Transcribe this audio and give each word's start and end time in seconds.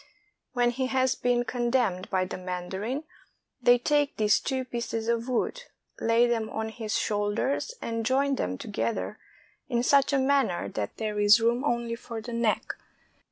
When 0.53 0.71
he 0.71 0.87
has 0.87 1.13
been 1.13 1.45
condemned 1.45 2.09
by 2.09 2.25
the 2.25 2.35
mandarin, 2.39 3.03
they 3.61 3.77
take 3.77 4.17
these 4.17 4.39
two 4.39 4.65
pieces 4.65 5.07
of 5.07 5.29
wood, 5.29 5.65
lay 5.99 6.25
them 6.25 6.49
on 6.49 6.69
his 6.69 6.97
shoulders, 6.97 7.75
and 7.83 8.03
join 8.03 8.33
them 8.33 8.57
together 8.57 9.19
in 9.69 9.83
such 9.83 10.11
a 10.11 10.17
man 10.17 10.47
ner 10.47 10.69
that 10.69 10.97
there 10.97 11.19
is 11.19 11.39
room 11.39 11.63
only 11.63 11.93
for 11.93 12.19
the 12.19 12.33
neck. 12.33 12.73